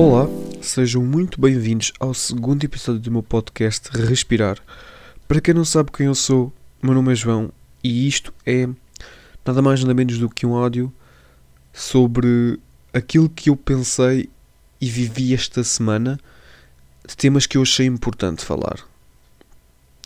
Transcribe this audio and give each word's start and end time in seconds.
Olá, 0.00 0.28
sejam 0.62 1.04
muito 1.04 1.40
bem-vindos 1.40 1.92
ao 1.98 2.14
segundo 2.14 2.62
episódio 2.62 3.00
do 3.00 3.10
meu 3.10 3.20
podcast 3.20 3.88
Respirar. 3.90 4.56
Para 5.26 5.40
quem 5.40 5.52
não 5.52 5.64
sabe 5.64 5.90
quem 5.90 6.06
eu 6.06 6.14
sou, 6.14 6.52
meu 6.80 6.94
nome 6.94 7.10
é 7.10 7.16
João 7.16 7.50
e 7.82 8.06
isto 8.06 8.32
é 8.46 8.68
nada 9.44 9.60
mais 9.60 9.80
nada 9.80 9.92
menos 9.92 10.16
do 10.16 10.30
que 10.30 10.46
um 10.46 10.54
áudio 10.54 10.92
sobre 11.72 12.60
aquilo 12.94 13.28
que 13.28 13.50
eu 13.50 13.56
pensei 13.56 14.30
e 14.80 14.88
vivi 14.88 15.34
esta 15.34 15.64
semana 15.64 16.16
de 17.04 17.16
temas 17.16 17.44
que 17.44 17.58
eu 17.58 17.62
achei 17.62 17.84
importante 17.84 18.44
falar. 18.44 18.78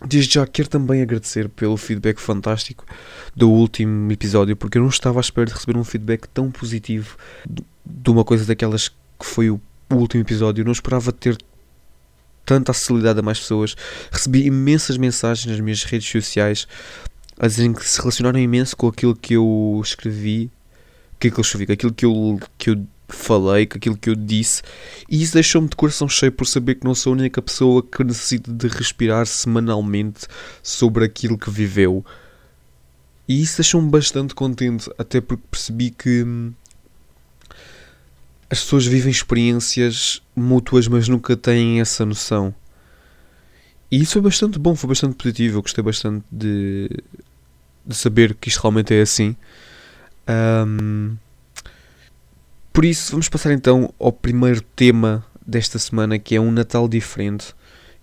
Desde 0.07 0.37
já 0.37 0.47
quero 0.47 0.71
também 0.71 1.03
agradecer 1.03 1.51
pelo 1.51 1.77
feedback 1.77 2.19
fantástico 2.19 2.87
do 3.37 3.51
último 3.51 4.11
episódio, 4.11 4.57
porque 4.57 4.79
eu 4.79 4.83
não 4.83 4.89
estava 4.89 5.21
à 5.21 5.21
espera 5.21 5.49
de 5.49 5.53
receber 5.53 5.77
um 5.77 5.85
feedback 5.85 6.27
tão 6.29 6.51
positivo 6.51 7.19
de 7.85 8.11
uma 8.11 8.25
coisa 8.25 8.47
daquelas 8.47 8.89
que 8.89 9.27
foi 9.27 9.51
o 9.51 9.61
último 9.97 10.23
episódio. 10.23 10.65
Não 10.65 10.73
esperava 10.73 11.13
ter 11.13 11.37
tanta 12.45 12.73
acessibilidade 12.73 13.19
a 13.19 13.23
mais 13.23 13.39
pessoas. 13.39 13.77
Recebi 14.11 14.47
imensas 14.47 14.97
mensagens 14.97 15.47
nas 15.47 15.61
minhas 15.61 15.85
redes 15.85 16.11
sociais 16.11 16.67
a 17.39 17.47
dizerem 17.47 17.73
que 17.73 17.85
se 17.85 17.99
relacionaram 17.99 18.39
imenso 18.39 18.77
com 18.77 18.89
aquilo 18.89 19.17
que 19.17 19.35
eu 19.35 19.81
escrevi, 19.83 20.51
que 21.19 21.29
aquilo 21.29 21.35
que 21.35 21.41
eu 21.41 21.43
escrevi, 21.43 21.73
aquilo 21.73 21.93
que 21.93 22.05
eu, 22.05 22.41
que 22.59 22.71
eu 22.71 22.87
falei, 23.09 23.67
com 23.67 23.79
aquilo 23.79 23.97
que 23.97 24.11
eu 24.11 24.15
disse, 24.15 24.63
e 25.09 25.23
isso 25.23 25.35
deixou-me 25.35 25.69
de 25.69 25.77
coração 25.77 26.09
cheio 26.09 26.33
por 26.33 26.47
saber 26.47 26.77
que 26.77 26.85
não 26.85 26.95
sou 26.95 27.13
a 27.13 27.17
única 27.17 27.43
pessoa 27.43 27.83
que 27.83 28.03
necessita 28.03 28.53
de 28.53 28.69
respirar 28.69 29.27
semanalmente 29.27 30.27
sobre 30.63 31.05
aquilo 31.05 31.39
que 31.39 31.51
viveu. 31.51 32.05
E 33.29 33.41
isso 33.41 33.59
deixou-me 33.59 33.89
bastante 33.89 34.35
contente, 34.35 34.91
até 34.99 35.21
porque 35.21 35.45
percebi 35.51 35.91
que 35.91 36.23
hum, 36.23 36.53
as 38.53 38.61
pessoas 38.61 38.85
vivem 38.85 39.11
experiências 39.11 40.21
mútuas, 40.37 40.87
mas 40.87 41.09
nunca 41.09 41.35
têm 41.35 41.81
essa 41.81 42.05
noção. 42.05 42.55
E 43.91 44.03
isso 44.03 44.13
foi 44.13 44.21
bastante 44.21 44.59
bom, 44.59 44.75
foi 44.75 44.89
bastante 44.89 45.17
positivo. 45.17 45.57
Eu 45.57 45.63
gostei 45.63 45.83
bastante 45.83 46.23
de, 46.31 46.91
de 47.87 47.95
saber 47.95 48.35
que 48.35 48.51
isto 48.51 48.61
realmente 48.61 48.93
é 48.93 49.01
assim. 49.01 49.35
Um, 50.29 51.17
por 52.75 52.85
isso, 52.85 53.13
vamos 53.13 53.31
passar 53.31 53.53
então 53.53 53.95
ao 53.99 54.13
primeiro 54.13 54.61
tema 54.77 55.25
desta 55.47 55.79
semana, 55.79 56.19
que 56.19 56.37
é 56.37 56.41
um 56.41 56.53
Natal 56.53 56.87
diferente. 56.87 57.55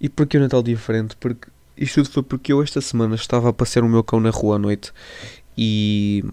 E 0.01 0.09
porquê 0.09 0.39
um 0.39 0.41
Natal 0.41 0.63
diferente? 0.63 1.15
Porque 1.17 1.47
isto 1.77 2.01
tudo 2.01 2.11
foi 2.11 2.23
porque 2.23 2.51
eu 2.51 2.63
esta 2.63 2.81
semana 2.81 3.13
estava 3.13 3.49
a 3.49 3.53
passear 3.53 3.85
o 3.85 3.89
meu 3.89 4.03
cão 4.03 4.19
na 4.19 4.31
rua 4.31 4.55
à 4.55 4.59
noite 4.59 4.91
e 5.55 6.25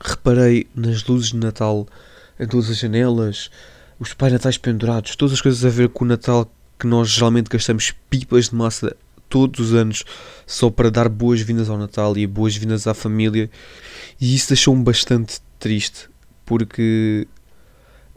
reparei 0.00 0.66
nas 0.74 1.04
luzes 1.04 1.28
de 1.28 1.36
Natal 1.36 1.86
todas 2.46 2.70
as 2.70 2.78
janelas, 2.78 3.50
os 3.98 4.14
Pai 4.14 4.30
Natais 4.30 4.56
pendurados, 4.56 5.16
todas 5.16 5.34
as 5.34 5.40
coisas 5.40 5.64
a 5.64 5.68
ver 5.68 5.88
com 5.90 6.04
o 6.04 6.08
Natal 6.08 6.50
que 6.78 6.86
nós 6.86 7.10
geralmente 7.10 7.48
gastamos 7.48 7.92
pipas 8.08 8.48
de 8.48 8.54
massa 8.54 8.96
todos 9.28 9.60
os 9.60 9.74
anos 9.74 10.04
só 10.46 10.70
para 10.70 10.90
dar 10.90 11.08
boas-vindas 11.08 11.70
ao 11.70 11.78
Natal 11.78 12.16
e 12.16 12.26
boas-vindas 12.26 12.86
à 12.86 12.94
família. 12.94 13.48
E 14.20 14.34
isso 14.34 14.48
deixou-me 14.48 14.82
bastante 14.82 15.40
triste, 15.58 16.08
porque 16.44 17.28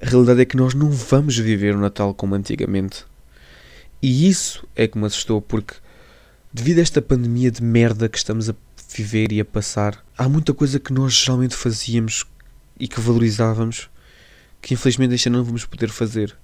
a 0.02 0.10
realidade 0.10 0.42
é 0.42 0.46
que 0.46 0.58
nós 0.58 0.74
não 0.74 0.90
vamos 0.90 1.38
viver 1.38 1.76
o 1.76 1.80
Natal 1.80 2.14
como 2.14 2.36
antigamente. 2.36 3.06
E 4.02 4.28
isso 4.28 4.68
é 4.76 4.88
que 4.88 4.98
me 4.98 5.06
assustou, 5.06 5.42
porque 5.42 5.76
devido 6.52 6.80
a 6.80 6.82
esta 6.82 7.02
pandemia 7.02 7.52
de 7.52 7.64
merda 7.64 8.10
que 8.10 8.18
estamos 8.18 8.50
a 8.50 8.56
viver 8.96 9.32
e 9.32 9.40
a 9.40 9.46
passar, 9.46 10.04
há 10.18 10.28
muita 10.28 10.54
coisa 10.54 10.80
que 10.80 10.92
nós 10.92 11.14
geralmente 11.14 11.56
fazíamos 11.56 12.26
e 12.80 12.88
que 12.88 13.00
valorizávamos 13.00 13.90
que 14.64 14.74
infelizmente 14.74 15.14
este 15.14 15.28
ano 15.28 15.40
não 15.40 15.46
vamos 15.46 15.66
poder 15.66 15.90
fazer. 15.90 16.36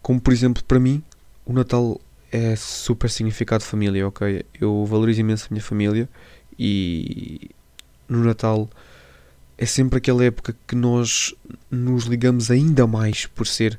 Como 0.00 0.20
por 0.20 0.32
exemplo, 0.32 0.62
para 0.62 0.78
mim, 0.78 1.02
o 1.44 1.52
Natal 1.52 2.00
é 2.30 2.54
super 2.54 3.10
significado 3.10 3.64
de 3.64 3.68
família, 3.68 4.06
ok? 4.06 4.46
Eu 4.58 4.86
valorizo 4.86 5.20
imenso 5.20 5.46
a 5.46 5.50
minha 5.50 5.62
família 5.62 6.08
e 6.56 7.50
no 8.08 8.22
Natal 8.22 8.70
é 9.58 9.66
sempre 9.66 9.98
aquela 9.98 10.24
época 10.24 10.56
que 10.66 10.76
nós 10.76 11.34
nos 11.68 12.04
ligamos 12.04 12.52
ainda 12.52 12.86
mais 12.86 13.26
por 13.26 13.48
ser. 13.48 13.78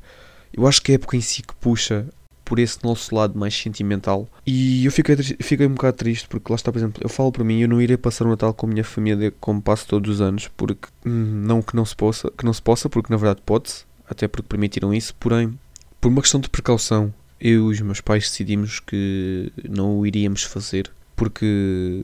Eu 0.54 0.68
acho 0.68 0.82
que 0.82 0.92
é 0.92 0.96
a 0.96 0.98
época 0.98 1.16
em 1.16 1.22
si 1.22 1.42
que 1.42 1.56
puxa 1.56 2.06
por 2.46 2.60
esse 2.60 2.82
nosso 2.84 3.14
lado 3.14 3.38
mais 3.38 3.54
sentimental. 3.54 4.30
E 4.46 4.86
eu 4.86 4.92
fiquei, 4.92 5.16
fiquei 5.18 5.66
um 5.66 5.74
bocado 5.74 5.98
triste 5.98 6.28
porque 6.28 6.52
lá 6.52 6.56
está, 6.56 6.72
por 6.72 6.78
exemplo, 6.78 7.02
eu 7.04 7.10
falo 7.10 7.32
para 7.32 7.44
mim, 7.44 7.60
eu 7.60 7.68
não 7.68 7.82
irei 7.82 7.98
passar 7.98 8.26
o 8.26 8.30
Natal 8.30 8.54
com 8.54 8.68
a 8.68 8.70
minha 8.70 8.84
família 8.84 9.34
como 9.42 9.62
passo 9.62 9.88
todos 9.88 10.10
os 10.10 10.22
anos, 10.22 10.48
porque 10.56 10.88
hum, 11.06 11.44
não 11.46 11.62
que 11.62 11.76
não 11.76 11.84
se 11.84 11.96
possa, 11.96 12.32
que 12.38 12.46
não 12.46 12.54
se 12.54 12.62
possa, 12.62 12.88
porque 12.88 13.12
na 13.12 13.18
verdade 13.18 13.42
pode-se, 13.46 13.84
até 14.08 14.28
porque 14.28 14.48
permitiram 14.48 14.94
isso, 14.94 15.16
porém, 15.20 15.58
por 16.00 16.10
uma 16.10 16.22
questão 16.22 16.40
de 16.40 16.48
precaução, 16.48 17.12
eu 17.42 17.70
e 17.70 17.74
os 17.74 17.82
meus 17.82 18.00
pais 18.00 18.24
decidimos 18.24 18.80
que 18.80 19.52
não 19.68 20.00
o 20.00 20.06
iríamos 20.06 20.44
fazer 20.44 20.90
porque 21.16 22.04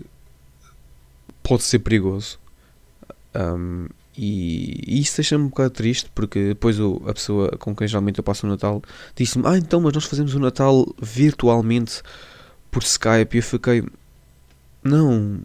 pode 1.43 1.63
ser 1.63 1.79
perigoso. 1.79 2.39
Um, 3.35 3.87
e, 4.17 4.83
e 4.85 4.99
isso 4.99 5.17
deixa-me 5.17 5.45
um 5.45 5.47
bocado 5.47 5.69
triste 5.69 6.11
porque 6.13 6.49
depois 6.49 6.79
o, 6.79 7.01
a 7.05 7.13
pessoa 7.13 7.49
com 7.57 7.75
quem 7.75 7.87
geralmente 7.87 8.17
eu 8.17 8.23
passo 8.23 8.45
o 8.45 8.49
Natal 8.49 8.81
disse-me: 9.15 9.47
Ah, 9.47 9.57
então, 9.57 9.79
mas 9.79 9.93
nós 9.93 10.05
fazemos 10.05 10.33
o 10.35 10.39
Natal 10.39 10.85
virtualmente 11.01 12.01
por 12.69 12.83
Skype. 12.83 13.35
E 13.35 13.39
eu 13.39 13.43
fiquei: 13.43 13.83
Não, 14.83 15.39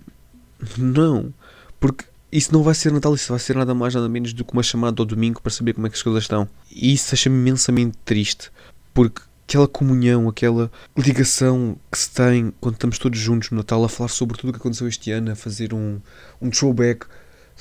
não, 0.77 1.32
porque 1.78 2.04
isso 2.31 2.53
não 2.53 2.62
vai 2.62 2.75
ser 2.75 2.93
Natal, 2.93 3.15
isso 3.15 3.32
vai 3.32 3.38
ser 3.38 3.56
nada 3.56 3.75
mais, 3.75 3.94
nada 3.94 4.09
menos 4.09 4.32
do 4.32 4.44
que 4.44 4.53
uma 4.53 4.62
chamada 4.62 5.00
ao 5.00 5.06
domingo 5.06 5.41
para 5.41 5.53
saber 5.53 5.72
como 5.72 5.87
é 5.87 5.91
que 5.91 5.97
as 5.97 6.03
coisas 6.03 6.25
estão. 6.25 6.48
E 6.71 6.93
isso 6.93 7.10
deixa-me 7.10 7.37
imensamente 7.37 7.97
triste 8.04 8.50
porque 8.93 9.22
aquela 9.47 9.69
comunhão, 9.69 10.28
aquela 10.28 10.71
ligação 10.97 11.77
que 11.91 11.98
se 11.98 12.10
tem 12.10 12.53
quando 12.60 12.75
estamos 12.75 12.98
todos 12.98 13.19
juntos 13.19 13.50
no 13.50 13.59
Natal 13.59 13.84
a 13.84 13.88
falar 13.88 14.09
sobre 14.09 14.37
tudo 14.37 14.50
o 14.50 14.53
que 14.53 14.59
aconteceu 14.59 14.88
este 14.88 15.12
ano, 15.12 15.31
a 15.31 15.37
fazer 15.37 15.72
um, 15.72 16.00
um 16.43 16.50
throwback 16.50 17.06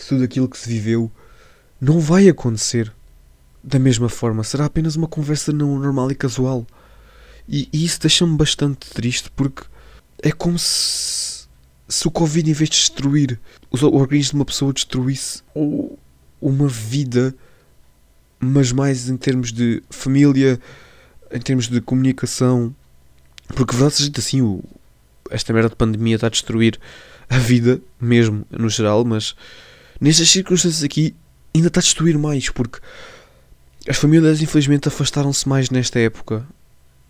tudo 0.04 0.24
aquilo 0.24 0.50
que 0.50 0.58
se 0.58 0.70
viveu 0.70 1.12
não 1.80 2.00
vai 2.00 2.28
acontecer 2.28 2.92
da 3.64 3.80
mesma 3.80 4.10
forma. 4.10 4.44
Será 4.44 4.66
apenas 4.66 4.96
uma 4.96 5.08
conversa 5.08 5.52
não 5.52 5.80
normal 5.80 6.12
e 6.12 6.16
casual. 6.16 6.66
E, 7.48 7.70
e 7.72 7.86
isso 7.86 8.00
deixa-me 8.00 8.36
bastante 8.38 8.90
triste 8.90 9.32
porque 9.36 9.64
é 10.22 10.32
como 10.32 10.58
se, 10.58 11.48
se 11.88 12.08
o 12.08 12.12
Covid, 12.12 12.50
em 12.50 12.54
vez 12.54 12.70
de 12.70 12.78
destruir 12.78 13.40
o 13.72 13.86
organismo 13.96 14.32
de 14.32 14.36
uma 14.38 14.46
pessoa, 14.46 14.74
destruísse 14.74 15.44
uma 16.42 16.68
vida, 16.68 17.36
mas 18.40 18.72
mais 18.72 19.10
em 19.10 19.18
termos 19.18 19.52
de 19.52 19.82
família, 19.90 20.60
em 21.32 21.40
termos 21.40 21.68
de 21.68 21.82
comunicação. 21.82 22.76
Porque, 23.56 23.76
verdade 23.76 23.96
seja 23.96 24.12
assim, 24.18 24.42
o, 24.42 24.64
esta 25.30 25.54
merda 25.54 25.70
de 25.70 25.76
pandemia 25.76 26.16
está 26.16 26.28
a 26.28 26.32
destruir 26.32 26.80
a 27.30 27.38
vida 27.38 27.82
mesmo, 28.00 28.46
no 28.50 28.70
geral, 28.70 29.04
mas 29.04 29.36
nestas 30.00 30.30
circunstâncias 30.30 30.84
aqui 30.84 31.16
ainda 31.54 31.68
está 31.68 31.80
a 31.80 31.84
destruir 31.84 32.18
mais, 32.18 32.50
porque 32.50 32.80
as 33.88 33.98
famílias 33.98 34.42
infelizmente 34.42 34.88
afastaram-se 34.88 35.48
mais 35.48 35.70
nesta 35.70 36.00
época. 36.00 36.46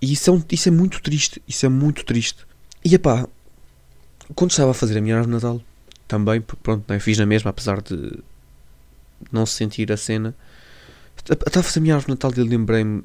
E 0.02 0.14
isso 0.14 0.30
é, 0.30 0.34
um, 0.34 0.44
isso 0.52 0.70
é 0.70 0.72
muito 0.72 1.02
triste, 1.02 1.42
isso 1.48 1.66
é 1.66 1.70
muito 1.70 2.04
triste. 2.04 2.46
E 2.84 2.94
epá, 2.94 3.28
quando 4.36 4.52
estava 4.52 4.72
a 4.72 4.74
fazer 4.74 4.98
a 4.98 5.02
minha 5.02 5.16
árvore 5.16 5.38
de 5.38 5.44
Natal, 5.44 5.62
também, 6.08 6.42
pronto, 6.42 6.86
né, 6.88 7.00
fiz 7.00 7.18
na 7.18 7.26
mesma, 7.26 7.50
apesar 7.50 7.82
de 7.82 8.20
não 9.32 9.46
se 9.46 9.54
sentir 9.54 9.92
a 9.92 9.98
cena. 9.98 10.36
Estava 11.18 11.62
a 11.62 11.64
fazer 11.64 11.80
a 11.80 11.82
minha 11.82 11.96
árvore 11.96 12.14
de 12.16 12.26
Natal 12.26 12.32
e 12.36 12.48
lembrei-me 12.48 13.04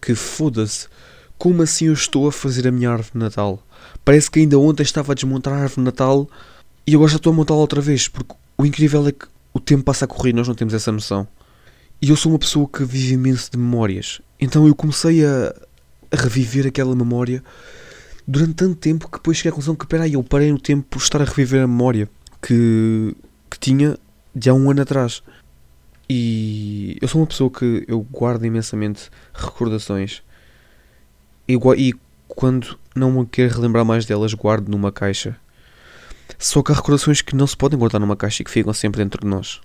que 0.00 0.14
foda-se, 0.14 0.86
como 1.36 1.62
assim 1.62 1.86
eu 1.86 1.92
estou 1.92 2.28
a 2.28 2.32
fazer 2.32 2.68
a 2.68 2.70
minha 2.70 2.90
árvore 2.90 3.12
de 3.12 3.18
Natal? 3.18 3.62
Parece 4.04 4.30
que 4.30 4.38
ainda 4.38 4.58
ontem 4.58 4.82
estava 4.82 5.12
a 5.12 5.14
desmontar 5.14 5.54
a 5.54 5.56
árvore 5.56 5.76
de 5.76 5.84
Natal 5.84 6.28
e 6.86 6.94
agora 6.94 7.10
já 7.10 7.16
estou 7.16 7.32
a 7.32 7.36
montá-la 7.36 7.60
outra 7.60 7.80
vez, 7.80 8.08
porque 8.08 8.34
o 8.60 8.66
incrível 8.66 9.06
é 9.08 9.12
que 9.12 9.26
o 9.54 9.58
tempo 9.58 9.84
passa 9.84 10.04
a 10.04 10.08
correr 10.08 10.30
e 10.30 10.32
nós 10.34 10.46
não 10.46 10.54
temos 10.54 10.74
essa 10.74 10.92
noção. 10.92 11.26
E 12.00 12.10
eu 12.10 12.16
sou 12.16 12.30
uma 12.30 12.38
pessoa 12.38 12.68
que 12.68 12.84
vive 12.84 13.14
imenso 13.14 13.50
de 13.50 13.56
memórias. 13.56 14.20
Então 14.38 14.66
eu 14.66 14.74
comecei 14.74 15.24
a, 15.24 15.54
a 16.10 16.16
reviver 16.16 16.66
aquela 16.66 16.94
memória 16.94 17.42
durante 18.28 18.54
tanto 18.54 18.76
tempo 18.76 19.06
que 19.06 19.16
depois 19.16 19.38
cheguei 19.38 19.48
à 19.48 19.52
conclusão 19.52 19.74
que, 19.74 19.86
peraí, 19.86 20.12
eu 20.12 20.22
parei 20.22 20.52
no 20.52 20.58
tempo 20.58 20.86
por 20.90 20.98
estar 20.98 21.22
a 21.22 21.24
reviver 21.24 21.62
a 21.62 21.66
memória 21.66 22.06
que, 22.42 23.16
que 23.50 23.58
tinha 23.58 23.96
de 24.34 24.50
há 24.50 24.54
um 24.54 24.70
ano 24.70 24.82
atrás. 24.82 25.22
E 26.08 26.98
eu 27.00 27.08
sou 27.08 27.22
uma 27.22 27.26
pessoa 27.26 27.50
que 27.50 27.82
eu 27.88 28.06
guardo 28.12 28.44
imensamente 28.44 29.08
recordações. 29.32 30.22
E, 31.48 31.54
e 31.78 31.94
quando 32.28 32.78
não 32.94 33.10
me 33.10 33.24
quero 33.24 33.54
relembrar 33.54 33.86
mais 33.86 34.04
delas, 34.04 34.34
guardo 34.34 34.68
numa 34.68 34.92
caixa. 34.92 35.39
Só 36.38 36.62
que 36.62 36.72
há 36.72 36.74
recordações 36.74 37.22
que 37.22 37.36
não 37.36 37.46
se 37.46 37.56
podem 37.56 37.78
guardar 37.78 38.00
numa 38.00 38.16
caixa 38.16 38.42
e 38.42 38.44
que 38.44 38.50
ficam 38.50 38.72
sempre 38.72 39.02
dentro 39.02 39.20
de 39.20 39.26
nós. 39.26 39.60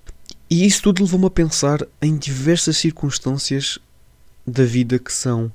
E 0.49 0.65
isso 0.65 0.83
tudo 0.83 1.03
levou-me 1.03 1.25
a 1.25 1.29
pensar 1.29 1.79
em 2.01 2.15
diversas 2.15 2.77
circunstâncias 2.77 3.79
da 4.45 4.63
vida 4.63 4.99
que 4.99 5.11
são 5.11 5.51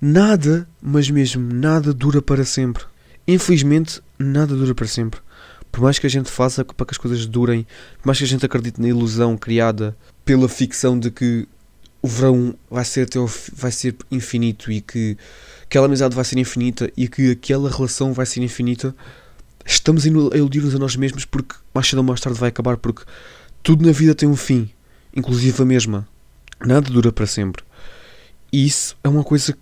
nada, 0.00 0.66
mas 0.80 1.10
mesmo 1.10 1.52
nada 1.52 1.92
dura 1.92 2.22
para 2.22 2.44
sempre. 2.44 2.84
Infelizmente, 3.26 4.00
nada 4.18 4.54
dura 4.54 4.74
para 4.74 4.86
sempre. 4.86 5.20
Por 5.70 5.82
mais 5.82 5.98
que 5.98 6.06
a 6.06 6.10
gente 6.10 6.30
faça 6.30 6.64
para 6.64 6.86
que 6.86 6.92
as 6.92 6.98
coisas 6.98 7.26
durem, 7.26 7.66
por 7.98 8.06
mais 8.06 8.18
que 8.18 8.24
a 8.24 8.26
gente 8.26 8.46
acredite 8.46 8.80
na 8.80 8.88
ilusão 8.88 9.36
criada 9.36 9.96
pela 10.24 10.48
ficção 10.48 10.98
de 10.98 11.10
que 11.10 11.46
o 12.00 12.08
verão 12.08 12.54
vai 12.70 12.84
ser 12.84 13.02
até 13.02 13.18
vai 13.52 13.72
ser 13.72 13.94
infinito 14.10 14.70
e 14.70 14.80
que 14.80 15.16
aquela 15.64 15.86
amizade 15.86 16.14
vai 16.14 16.24
ser 16.24 16.38
infinita 16.38 16.90
e 16.96 17.08
que 17.08 17.32
aquela 17.32 17.70
relação 17.70 18.12
vai 18.12 18.24
ser 18.24 18.40
infinita, 18.40 18.94
estamos 19.68 20.06
a 20.06 20.08
iludir-nos 20.08 20.74
a 20.74 20.78
nós 20.78 20.96
mesmos 20.96 21.24
porque 21.24 21.54
mais 21.74 21.86
cedo 21.86 21.98
ou 21.98 22.04
mais 22.04 22.20
tarde 22.20 22.38
vai 22.38 22.48
acabar 22.48 22.78
porque 22.78 23.04
tudo 23.62 23.84
na 23.84 23.92
vida 23.92 24.14
tem 24.14 24.28
um 24.28 24.34
fim, 24.34 24.70
inclusive 25.14 25.62
a 25.62 25.64
mesma. 25.66 26.08
Nada 26.64 26.90
dura 26.90 27.12
para 27.12 27.26
sempre. 27.26 27.62
E 28.50 28.66
isso 28.66 28.96
é 29.04 29.08
uma 29.08 29.22
coisa 29.22 29.56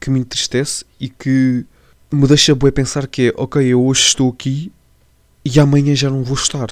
que 0.00 0.10
me 0.10 0.18
entristece 0.18 0.84
e 0.98 1.08
que 1.08 1.64
me 2.10 2.26
deixa 2.26 2.54
bué 2.54 2.70
pensar 2.70 3.06
que 3.06 3.28
é, 3.28 3.34
ok, 3.36 3.64
eu 3.64 3.84
hoje 3.84 4.02
estou 4.02 4.30
aqui 4.30 4.72
e 5.44 5.60
amanhã 5.60 5.94
já 5.94 6.10
não 6.10 6.24
vou 6.24 6.36
estar. 6.36 6.66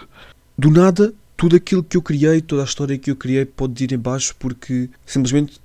Do 0.59 0.71
nada, 0.71 1.15
tudo 1.37 1.57
aquilo 1.57 1.83
que 1.83 1.97
eu 1.97 2.03
criei, 2.03 2.41
toda 2.41 2.63
a 2.63 2.65
história 2.65 2.99
que 2.99 3.11
eu 3.11 3.17
criei 3.17 3.45
pode 3.45 3.85
ir 3.85 3.93
embaixo 3.93 4.35
porque 4.39 4.91
simplesmente 5.07 5.61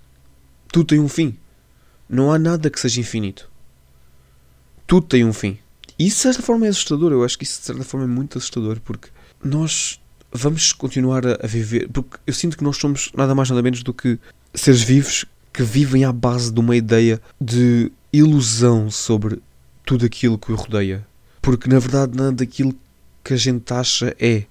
tudo 0.72 0.86
tem 0.86 1.00
um 1.00 1.10
fim. 1.10 1.36
Não 2.08 2.32
há 2.32 2.38
nada 2.38 2.70
que 2.70 2.80
seja 2.80 3.02
infinito. 3.02 3.50
Tudo 4.86 5.08
tem 5.08 5.26
um 5.26 5.34
fim. 5.34 5.58
Isso 6.00 6.16
de 6.16 6.22
certa 6.22 6.42
forma 6.42 6.66
é 6.66 6.70
assustador. 6.70 7.12
Eu 7.12 7.24
acho 7.26 7.38
que 7.38 7.44
isso 7.44 7.60
de 7.60 7.66
certa 7.66 7.84
forma 7.84 8.06
é 8.06 8.10
muito 8.10 8.38
assustador 8.38 8.80
porque 8.80 9.10
nós 9.44 10.00
vamos 10.32 10.72
continuar 10.72 11.28
a, 11.28 11.38
a 11.44 11.48
viver. 11.48 11.90
Porque 11.90 12.18
eu 12.26 12.34
sinto 12.34 12.58
que 12.58 12.64
nós 12.64 12.78
somos 12.78 13.12
nada 13.14 13.36
mais 13.36 13.50
nada 13.50 13.62
menos 13.62 13.84
do 13.84 13.94
que 13.94 14.18
seres 14.54 14.82
vivos 14.82 15.26
que 15.52 15.62
vivem 15.62 16.06
à 16.06 16.14
base 16.14 16.54
de 16.54 16.60
uma 16.60 16.76
ideia 16.76 17.22
de 17.40 17.92
ilusão 18.14 18.90
sobre 18.90 19.42
tudo 19.86 20.06
aquilo 20.06 20.38
que 20.38 20.52
o 20.52 20.56
rodeia. 20.56 21.06
Porque 21.42 21.70
na 21.70 21.80
verdade 21.80 22.16
nada 22.16 22.32
daquilo 22.32 22.74
que 23.24 23.34
a 23.34 23.38
gente 23.38 23.72
acha 23.74 24.16
é. 24.20 24.44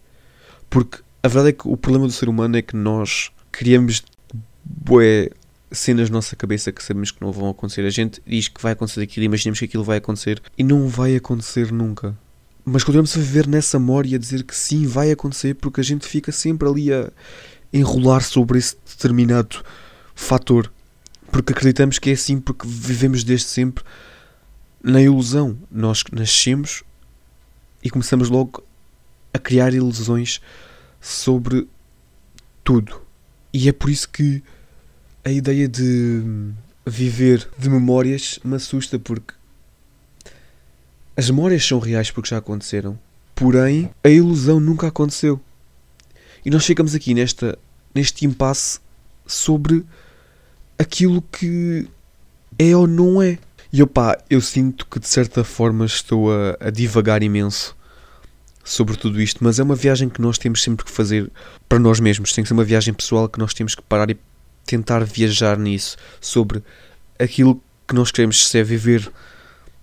Porque 0.69 0.99
a 1.23 1.29
verdade 1.29 1.49
é 1.49 1.53
que 1.53 1.67
o 1.67 1.77
problema 1.77 2.06
do 2.06 2.12
ser 2.12 2.29
humano 2.29 2.56
é 2.59 2.62
que 2.62 2.77
nós 2.77 3.31
criamos 3.50 4.03
bué 4.65 5.31
cenas 5.70 6.09
na 6.11 6.15
nossa 6.15 6.35
cabeça 6.35 6.73
que 6.73 6.82
sabemos 6.82 7.11
que 7.11 7.20
não 7.20 7.32
vão 7.32 7.50
acontecer. 7.50 7.85
A 7.85 7.91
gente 7.91 8.23
diz 8.26 8.49
que 8.49 8.61
vai 8.61 8.73
acontecer 8.73 9.03
aquilo, 9.03 9.26
imaginamos 9.26 9.59
que 9.59 9.65
aquilo 9.65 9.85
vai 9.85 9.99
acontecer 9.99 10.43
e 10.56 10.65
não 10.65 10.88
vai 10.88 11.17
acontecer 11.17 11.73
nunca. 11.73 12.17
Mas 12.65 12.85
continuamos 12.85 13.17
a 13.17 13.20
viver 13.20 13.47
nessa 13.47 13.79
memória 13.79 14.11
e 14.11 14.15
a 14.15 14.19
dizer 14.19 14.44
que 14.44 14.55
sim, 14.55 14.87
vai 14.87 15.11
acontecer 15.11 15.55
porque 15.55 15.81
a 15.81 15.85
gente 15.85 16.06
fica 16.06 16.31
sempre 16.31 16.69
ali 16.69 16.93
a 16.93 17.11
enrolar 17.73 18.23
sobre 18.23 18.59
esse 18.59 18.76
determinado 18.87 19.62
fator. 20.15 20.70
Porque 21.31 21.53
acreditamos 21.53 21.99
que 21.99 22.11
é 22.11 22.12
assim 22.12 22.41
porque 22.41 22.67
vivemos 22.67 23.25
desde 23.25 23.47
sempre 23.47 23.85
na 24.82 25.00
ilusão. 25.00 25.56
Nós 25.71 26.03
nascemos 26.12 26.82
e 27.82 27.91
começamos 27.91 28.29
logo 28.29 28.62
a 29.32 29.38
criar 29.38 29.73
ilusões 29.73 30.41
sobre 31.00 31.67
tudo. 32.64 33.00
E 33.53 33.69
é 33.69 33.73
por 33.73 33.88
isso 33.91 34.09
que 34.09 34.43
a 35.28 35.30
ideia 35.30 35.69
de 35.69 36.22
viver 36.86 37.46
de 37.58 37.69
memórias 37.69 38.40
me 38.42 38.56
assusta 38.56 38.98
porque 38.98 39.34
as 41.14 41.28
memórias 41.28 41.66
são 41.66 41.78
reais 41.78 42.10
porque 42.10 42.30
já 42.30 42.38
aconteceram, 42.38 42.98
porém 43.34 43.90
a 44.02 44.08
ilusão 44.08 44.58
nunca 44.58 44.86
aconteceu. 44.86 45.38
E 46.46 46.50
nós 46.50 46.64
ficamos 46.64 46.94
aqui 46.94 47.12
nesta, 47.12 47.58
neste 47.94 48.25
impasse 48.25 48.80
sobre 49.26 49.84
aquilo 50.78 51.20
que 51.20 51.86
é 52.58 52.75
ou 52.75 52.86
não 52.86 53.20
é. 53.20 53.38
E 53.70 53.82
opá, 53.82 54.16
eu 54.30 54.40
sinto 54.40 54.86
que 54.86 54.98
de 54.98 55.08
certa 55.08 55.44
forma 55.44 55.84
estou 55.84 56.32
a, 56.32 56.56
a 56.58 56.70
divagar 56.70 57.22
imenso 57.22 57.76
sobre 58.64 58.96
tudo 58.96 59.20
isto, 59.20 59.44
mas 59.44 59.58
é 59.58 59.62
uma 59.62 59.75
viagem 59.75 60.08
que 60.08 60.22
nós 60.22 60.38
temos 60.38 60.62
sempre 60.62 60.86
que 60.86 60.90
fazer 60.90 61.30
para 61.69 61.78
nós 61.78 62.00
mesmos. 62.00 62.32
Tem 62.32 62.42
que 62.42 62.48
ser 62.48 62.54
uma 62.54 62.64
viagem 62.64 62.94
pessoal 62.94 63.28
que 63.28 63.38
nós 63.38 63.52
temos 63.52 63.75
que 63.75 63.82
parar 63.82 64.08
e 64.08 64.16
tentar 64.69 65.03
viajar 65.03 65.59
nisso, 65.59 65.97
sobre 66.20 66.62
aquilo 67.19 67.61
que 67.87 67.94
nós 67.94 68.11
queremos, 68.11 68.47
se 68.47 68.59
é 68.59 68.62
viver 68.62 69.11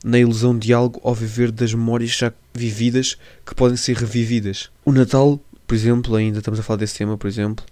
na 0.03 0.19
ilusão 0.19 0.57
de 0.57 0.71
algo 0.71 0.99
ou 1.01 1.15
viver 1.15 1.51
das 1.51 1.73
memórias 1.73 2.11
já 2.11 2.31
vividas 2.53 3.17
que 3.43 3.55
podem 3.55 3.75
ser 3.75 3.97
revividas. 3.97 4.69
O 4.85 4.91
Natal, 4.91 5.39
por 5.65 5.73
exemplo, 5.73 6.15
ainda 6.15 6.37
estamos 6.37 6.59
a 6.59 6.63
falar 6.63 6.77
desse 6.77 6.99
tema, 6.99 7.17
por 7.17 7.27
exemplo, 7.27 7.65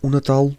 o 0.00 0.08
Natal 0.08 0.50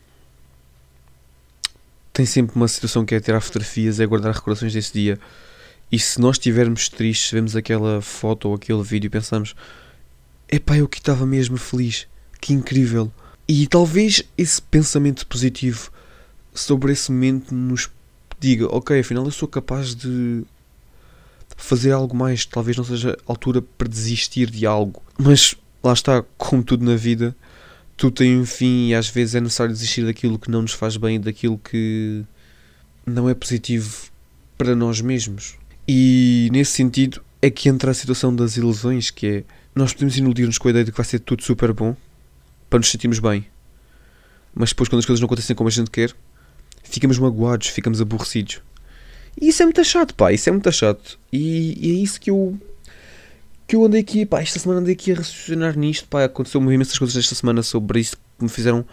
tem 2.14 2.26
sempre 2.26 2.56
uma 2.56 2.68
situação 2.68 3.04
que 3.04 3.16
é 3.16 3.20
tirar 3.20 3.42
fotografias, 3.42 4.00
é 4.00 4.06
guardar 4.06 4.34
recordações 4.34 4.74
desse 4.74 4.94
dia. 4.94 5.20
E 5.92 5.98
se 5.98 6.22
nós 6.22 6.36
estivermos 6.36 6.88
tristes, 6.88 7.32
vemos 7.32 7.56
aquela 7.56 8.00
foto 8.02 8.50
ou 8.50 8.56
aquele 8.56 8.84
vídeo 8.84 9.08
e 9.08 9.10
pensamos: 9.10 9.56
epá, 10.48 10.78
eu 10.78 10.88
que 10.88 11.00
estava 11.00 11.26
mesmo 11.26 11.58
feliz, 11.58 12.08
que 12.40 12.54
incrível. 12.54 13.12
E 13.52 13.66
talvez 13.66 14.22
esse 14.38 14.62
pensamento 14.62 15.26
positivo 15.26 15.90
sobre 16.54 16.92
esse 16.92 17.12
momento 17.12 17.52
nos 17.52 17.90
diga: 18.40 18.68
ok, 18.68 19.00
afinal 19.00 19.26
eu 19.26 19.32
sou 19.32 19.48
capaz 19.48 19.96
de 19.96 20.44
fazer 21.58 21.92
algo 21.92 22.16
mais. 22.16 22.46
Talvez 22.46 22.78
não 22.78 22.84
seja 22.84 23.18
altura 23.26 23.60
para 23.60 23.88
desistir 23.88 24.52
de 24.52 24.68
algo. 24.68 25.02
Mas 25.18 25.56
lá 25.84 25.94
está, 25.94 26.24
como 26.38 26.62
tudo 26.62 26.86
na 26.86 26.96
vida, 26.96 27.36
tudo 27.98 28.14
tem 28.18 28.38
um 28.38 28.46
fim 28.46 28.90
e 28.90 28.94
às 28.94 29.10
vezes 29.10 29.34
é 29.34 29.42
necessário 29.42 29.74
desistir 29.74 30.06
daquilo 30.06 30.38
que 30.38 30.52
não 30.52 30.62
nos 30.62 30.74
faz 30.74 30.96
bem, 30.96 31.20
daquilo 31.20 31.58
que 31.58 32.24
não 33.04 33.28
é 33.28 33.34
positivo 33.34 34.12
para 34.60 34.76
nós 34.76 35.02
mesmos. 35.02 35.56
E 35.88 36.50
nesse 36.52 36.74
sentido 36.74 37.20
é 37.42 37.50
que 37.50 37.68
entra 37.68 37.90
a 37.90 37.96
situação 37.96 38.36
das 38.36 38.58
ilusões, 38.58 39.10
que 39.10 39.28
é 39.28 39.44
nós 39.74 39.92
podemos 39.92 40.16
iludir-nos 40.16 40.60
com 40.60 40.68
a 40.68 40.72
ideia 40.72 40.86
de 40.86 40.92
que 40.92 40.98
vai 40.98 41.06
ser 41.06 41.18
tudo 41.18 41.42
super 41.42 41.74
bom 41.74 41.96
para 42.70 42.80
nos 42.80 42.90
sentirmos 42.90 43.20
bem. 43.20 43.46
Mas 44.54 44.70
depois 44.70 44.90
quando 44.90 45.00
as 45.00 45.06
coisas 45.06 45.20
não 45.20 45.26
acontecem 45.26 45.56
como 45.56 45.68
a 45.68 45.72
gente 45.72 45.90
quer, 45.90 46.14
ficamos 46.84 47.18
magoados, 47.18 47.68
ficamos 47.68 48.02
aborrecidos. 48.02 48.62
E 49.40 49.50
isso 49.50 49.62
é 49.62 49.66
muito 49.66 49.84
chato, 49.84 50.14
pá, 50.16 50.32
isso 50.34 50.50
é 50.50 50.52
muito 50.52 50.72
chato. 50.72 51.20
E, 51.32 51.78
e, 51.80 51.92
é 51.92 52.04
isso 52.04 52.20
que 52.20 52.30
eu 52.30 52.58
que 53.68 53.76
eu 53.76 53.86
andei 53.86 54.02
aqui, 54.02 54.26
pá, 54.26 54.42
esta 54.42 54.58
semana 54.58 54.82
andei 54.82 54.94
aqui 54.94 55.12
a 55.12 55.16
raciocinar 55.16 55.78
nisto, 55.78 56.08
pá, 56.08 56.24
aconteceu-me 56.24 56.74
imensas 56.74 56.98
coisas 56.98 57.16
esta 57.16 57.36
semana 57.36 57.62
sobre 57.62 58.00
isso 58.00 58.18
que 58.18 58.44
me 58.44 58.50
fizeram 58.50 58.84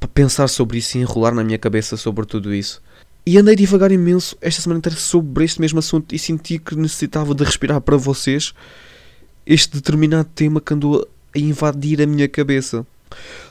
para 0.00 0.08
pensar 0.08 0.48
sobre 0.48 0.78
isso 0.78 0.96
e 0.96 1.02
enrolar 1.02 1.34
na 1.34 1.44
minha 1.44 1.58
cabeça 1.58 1.98
sobre 1.98 2.24
tudo 2.24 2.54
isso. 2.54 2.82
E 3.26 3.36
andei 3.36 3.54
devagar 3.54 3.92
imenso 3.92 4.36
esta 4.40 4.62
semana 4.62 4.78
inteira 4.78 4.98
sobre 4.98 5.44
este 5.44 5.60
mesmo 5.60 5.80
assunto 5.80 6.14
e 6.14 6.18
senti 6.18 6.58
que 6.58 6.74
necessitava 6.74 7.34
de 7.34 7.44
respirar 7.44 7.80
para 7.80 7.96
vocês 7.96 8.54
este 9.44 9.74
determinado 9.74 10.28
tema 10.34 10.60
que 10.60 10.72
andou 10.72 11.06
a 11.34 11.38
invadir 11.38 12.00
a 12.00 12.06
minha 12.06 12.28
cabeça. 12.28 12.86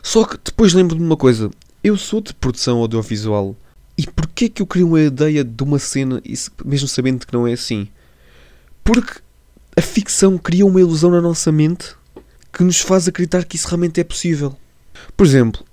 Só 0.01 0.25
que 0.25 0.37
depois 0.43 0.73
lembro-me 0.73 1.01
de 1.01 1.05
uma 1.05 1.17
coisa. 1.17 1.49
Eu 1.83 1.97
sou 1.97 2.21
de 2.21 2.33
produção 2.33 2.79
audiovisual. 2.79 3.55
E 3.97 4.05
porquê 4.07 4.49
que 4.49 4.61
eu 4.61 4.67
queria 4.67 4.85
uma 4.85 5.01
ideia 5.01 5.43
de 5.43 5.63
uma 5.63 5.79
cena, 5.79 6.21
mesmo 6.65 6.87
sabendo 6.87 7.25
que 7.25 7.33
não 7.33 7.47
é 7.47 7.53
assim? 7.53 7.87
Porque 8.83 9.19
a 9.77 9.81
ficção 9.81 10.37
cria 10.37 10.65
uma 10.65 10.79
ilusão 10.81 11.09
na 11.11 11.21
nossa 11.21 11.51
mente 11.51 11.95
que 12.51 12.63
nos 12.63 12.81
faz 12.81 13.07
acreditar 13.07 13.45
que 13.45 13.55
isso 13.55 13.67
realmente 13.67 13.99
é 13.99 14.03
possível. 14.03 14.55
Por 15.15 15.25
exemplo, 15.25 15.63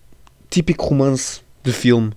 típico 0.49 0.87
romance 0.87 1.41
de 1.65 1.73
filme 1.73 2.13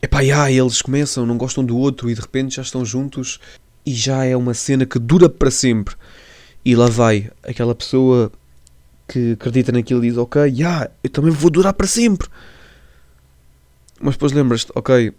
Epá, 0.00 0.20
yeah, 0.20 0.50
eles 0.50 0.80
começam, 0.80 1.26
não 1.26 1.36
gostam 1.36 1.64
do 1.64 1.76
outro 1.76 2.08
e 2.08 2.14
de 2.14 2.20
repente 2.20 2.54
já 2.54 2.62
estão 2.62 2.84
juntos 2.84 3.40
e 3.84 3.92
já 3.92 4.24
é 4.24 4.36
uma 4.36 4.54
cena 4.54 4.86
que 4.86 4.96
dura 4.96 5.28
para 5.28 5.50
sempre. 5.50 5.96
E 6.64 6.76
lá 6.76 6.86
vai 6.86 7.30
aquela 7.42 7.74
pessoa 7.74 8.30
que 9.08 9.32
acredita 9.32 9.72
naquilo 9.72 10.04
e 10.04 10.10
diz: 10.10 10.18
Ok, 10.18 10.40
yeah, 10.42 10.90
eu 11.02 11.10
também 11.10 11.32
vou 11.32 11.50
durar 11.50 11.72
para 11.72 11.86
sempre. 11.86 12.28
Mas 14.00 14.14
depois 14.14 14.32
lembras-te: 14.32 14.70
Ok, 14.74 15.12